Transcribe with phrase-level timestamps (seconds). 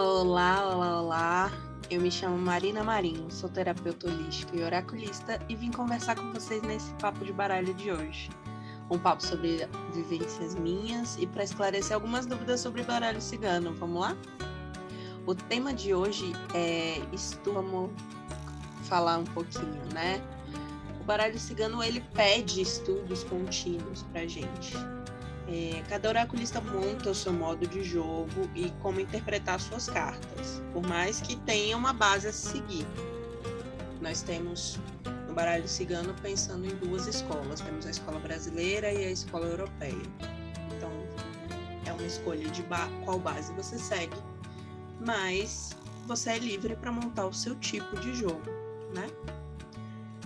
[0.00, 1.52] Olá, olá, olá.
[1.90, 6.62] Eu me chamo Marina Marinho, sou terapeuta holística e oraculista e vim conversar com vocês
[6.62, 8.30] nesse papo de baralho de hoje.
[8.88, 13.74] Um papo sobre vivências minhas e para esclarecer algumas dúvidas sobre baralho cigano.
[13.74, 14.16] Vamos lá?
[15.26, 17.90] O tema de hoje é estudo, vamos
[18.84, 20.22] falar um pouquinho, né?
[21.00, 24.76] O baralho cigano ele pede estudos contínuos pra gente.
[25.50, 30.86] É, cada oraculista monta o seu modo de jogo e como interpretar suas cartas, por
[30.86, 32.86] mais que tenha uma base a seguir.
[34.02, 34.78] Nós temos
[35.26, 40.02] no baralho cigano pensando em duas escolas: temos a escola brasileira e a escola europeia.
[40.76, 40.90] Então,
[41.86, 44.18] é uma escolha de ba qual base você segue,
[45.00, 45.74] mas
[46.06, 48.50] você é livre para montar o seu tipo de jogo,
[48.94, 49.08] né?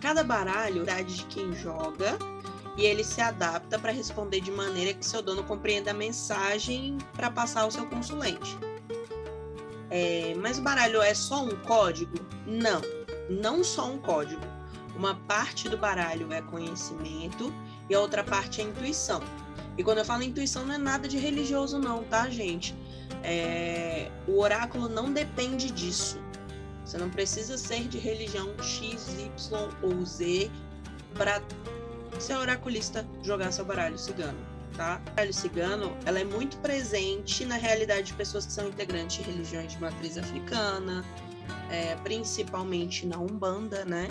[0.00, 2.18] Cada baralho, é de quem joga
[2.76, 7.30] e ele se adapta para responder de maneira que seu dono compreenda a mensagem para
[7.30, 8.58] passar ao seu consulente.
[9.90, 12.14] É, mas o baralho é só um código?
[12.46, 12.80] Não,
[13.30, 14.42] não só um código.
[14.96, 17.52] Uma parte do baralho é conhecimento
[17.88, 19.20] e a outra parte é intuição.
[19.76, 22.74] E quando eu falo intuição, não é nada de religioso, não, tá, gente?
[23.22, 26.18] É, o oráculo não depende disso.
[26.84, 30.50] Você não precisa ser de religião X, Y ou Z
[31.14, 31.40] para
[32.20, 34.38] ser oraculista jogar seu baralho cigano,
[34.76, 35.00] tá?
[35.06, 39.30] O baralho cigano, ela é muito presente na realidade de pessoas que são integrantes de
[39.30, 41.04] religiões de matriz africana,
[41.70, 44.08] é, principalmente na Umbanda, né?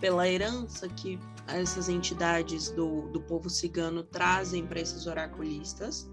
[0.00, 6.08] Pela herança que essas entidades do, do povo cigano trazem para esses oraculistas,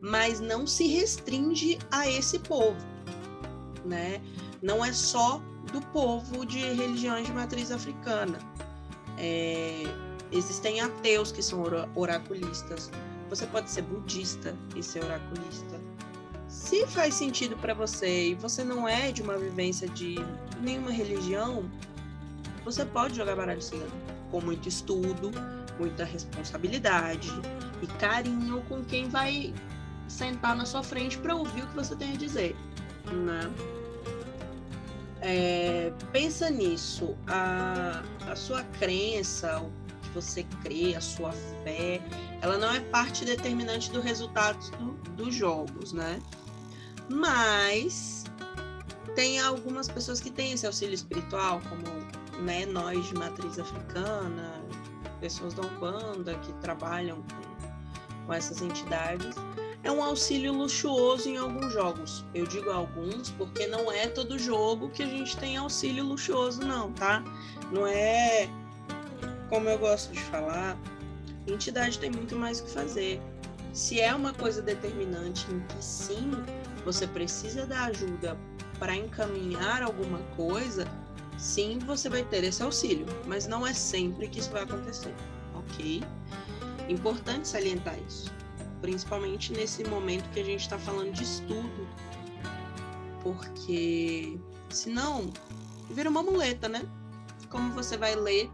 [0.00, 2.78] mas não se restringe a esse povo,
[3.84, 4.20] né?
[4.62, 5.40] Não é só
[5.72, 8.38] do povo de religiões de matriz africana.
[9.18, 9.84] É,
[10.32, 11.62] Existem ateus que são
[11.94, 12.90] oraculistas.
[13.28, 15.80] Você pode ser budista e ser oraculista.
[16.48, 20.16] Se faz sentido para você e você não é de uma vivência de
[20.60, 21.70] nenhuma religião,
[22.64, 23.90] você pode jogar baralho cigano
[24.30, 25.30] com muito estudo,
[25.78, 27.30] muita responsabilidade
[27.82, 29.54] e carinho com quem vai
[30.08, 32.56] sentar na sua frente para ouvir o que você tem a dizer,
[33.12, 33.52] né?
[35.22, 39.70] É, pensa nisso, a, a sua crença, o
[40.10, 41.32] você crê, a sua
[41.64, 42.00] fé,
[42.40, 46.20] ela não é parte determinante do resultado do, dos jogos, né?
[47.08, 48.24] Mas
[49.14, 54.62] tem algumas pessoas que têm esse auxílio espiritual, como né, nós de matriz africana,
[55.20, 59.34] pessoas da Umbanda que trabalham com, com essas entidades.
[59.82, 62.24] É um auxílio luxuoso em alguns jogos.
[62.34, 66.92] Eu digo alguns porque não é todo jogo que a gente tem auxílio luxuoso, não,
[66.92, 67.22] tá?
[67.72, 68.48] Não é
[69.50, 70.78] como eu gosto de falar,
[71.46, 73.20] entidade tem muito mais o que fazer.
[73.72, 76.30] Se é uma coisa determinante em que sim,
[76.84, 78.38] você precisa da ajuda
[78.78, 80.86] para encaminhar alguma coisa,
[81.36, 85.14] sim, você vai ter esse auxílio, mas não é sempre que isso vai acontecer,
[85.54, 86.02] ok?
[86.88, 88.32] Importante salientar isso,
[88.80, 91.88] principalmente nesse momento que a gente está falando de estudo,
[93.22, 94.38] porque
[94.70, 95.30] senão
[95.90, 96.82] vira uma muleta, né?
[97.50, 98.50] Como você vai ler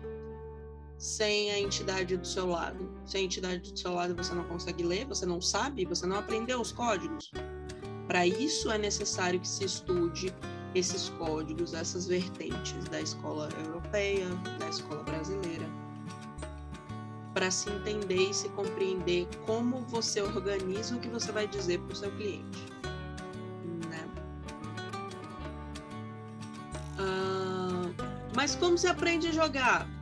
[0.98, 2.90] sem a entidade do seu lado.
[3.04, 6.16] Sem a entidade do seu lado você não consegue ler, você não sabe, você não
[6.16, 7.30] aprendeu os códigos.
[8.06, 10.32] Para isso é necessário que se estude
[10.74, 15.66] esses códigos, essas vertentes da escola europeia, da escola brasileira,
[17.34, 21.92] para se entender e se compreender como você organiza o que você vai dizer para
[21.92, 22.66] o seu cliente.
[23.88, 24.08] Né?
[26.98, 27.90] Ah,
[28.34, 29.95] mas como se aprende a jogar?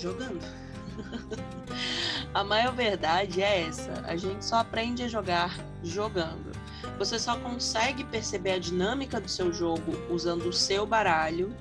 [0.00, 0.40] Jogando.
[2.34, 6.52] a maior verdade é essa: a gente só aprende a jogar jogando.
[6.98, 11.54] Você só consegue perceber a dinâmica do seu jogo usando o seu baralho,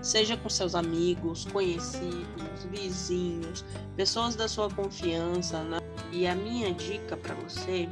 [0.00, 3.64] seja com seus amigos, conhecidos, vizinhos,
[3.96, 5.62] pessoas da sua confiança.
[5.62, 5.78] Né?
[6.10, 7.88] E a minha dica para você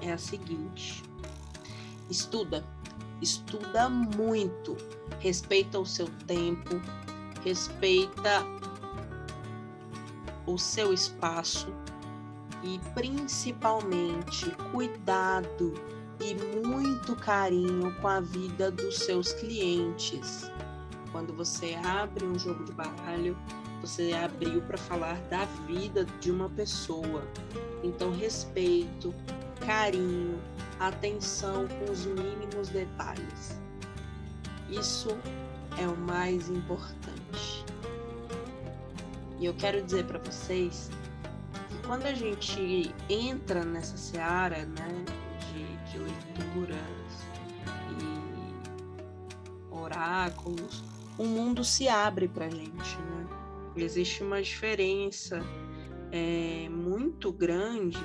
[0.00, 1.02] é a seguinte:
[2.10, 2.64] estuda,
[3.20, 4.76] estuda muito,
[5.20, 6.80] respeita o seu tempo,
[7.44, 8.44] respeita
[10.46, 11.68] o seu espaço
[12.62, 15.74] e principalmente cuidado
[16.20, 16.34] e
[16.66, 20.50] muito carinho com a vida dos seus clientes.
[21.12, 23.36] Quando você abre um jogo de baralho,
[23.80, 27.22] você abriu para falar da vida de uma pessoa.
[27.82, 29.14] Então, respeito,
[29.64, 30.40] carinho,
[30.80, 33.60] atenção com os mínimos detalhes.
[34.70, 35.10] Isso
[35.78, 37.65] é o mais importante.
[39.38, 40.90] E eu quero dizer para vocês
[41.68, 45.04] que quando a gente entra nessa seara né,
[45.52, 46.78] de, de leituras
[48.00, 50.82] e oráculos,
[51.18, 52.96] o mundo se abre para a gente.
[52.96, 53.26] Né?
[53.76, 55.42] Existe uma diferença
[56.10, 57.98] é, muito grande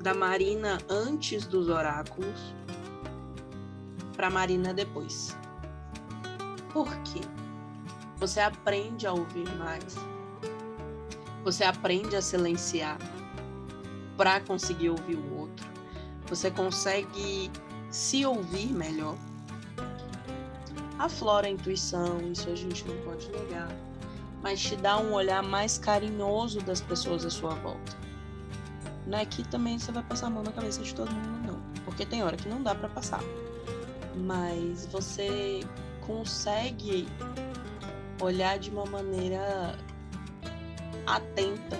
[0.00, 2.54] da Marina antes dos oráculos
[4.14, 5.36] para Marina depois.
[6.72, 7.20] Por quê?
[8.18, 9.96] Você aprende a ouvir mais.
[11.42, 12.98] Você aprende a silenciar
[14.16, 15.66] para conseguir ouvir o outro.
[16.28, 17.50] Você consegue
[17.90, 19.16] se ouvir melhor.
[20.98, 23.68] Aflora a intuição, isso a gente não pode negar,
[24.42, 27.96] mas te dá um olhar mais carinhoso das pessoas à sua volta.
[29.06, 31.84] Não é que também você vai passar a mão na cabeça de todo mundo, não,
[31.84, 33.20] porque tem hora que não dá para passar.
[34.16, 35.60] Mas você
[36.06, 37.06] consegue
[38.24, 39.78] olhar de uma maneira
[41.06, 41.78] atenta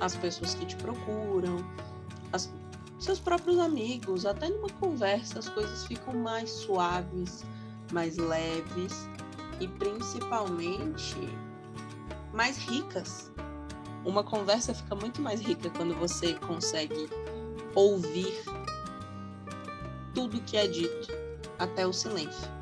[0.00, 1.64] às pessoas que te procuram,
[2.32, 2.52] as,
[2.98, 7.44] seus próprios amigos, até numa conversa as coisas ficam mais suaves,
[7.92, 9.08] mais leves
[9.60, 11.16] e principalmente
[12.32, 13.30] mais ricas.
[14.04, 17.08] Uma conversa fica muito mais rica quando você consegue
[17.74, 18.42] ouvir
[20.14, 21.08] tudo que é dito,
[21.58, 22.57] até o silêncio.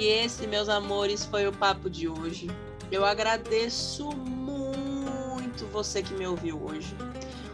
[0.00, 2.48] E esse, meus amores, foi o papo de hoje.
[2.90, 6.96] Eu agradeço muito você que me ouviu hoje.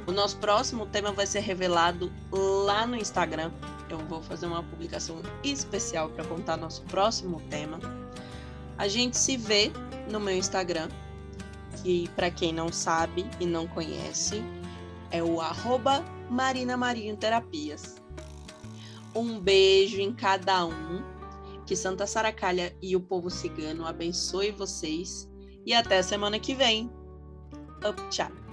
[0.06, 3.50] O nosso próximo tema vai ser revelado lá no Instagram.
[3.90, 7.80] Eu vou fazer uma publicação especial para contar nosso próximo tema.
[8.78, 9.72] A gente se vê
[10.08, 10.88] no meu Instagram,
[11.82, 14.40] que para quem não sabe e não conhece,
[15.10, 17.96] é o arroba Marina Marinho Terapias.
[19.12, 21.15] Um beijo em cada um
[21.66, 25.28] que Santa Saracalha e o povo cigano abençoe vocês
[25.66, 26.90] e até semana que vem.
[27.86, 28.45] Up, tchau!